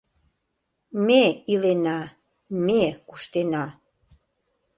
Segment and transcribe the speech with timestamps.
[1.05, 1.23] Ме
[1.53, 1.99] илена,
[2.65, 3.65] ме куштена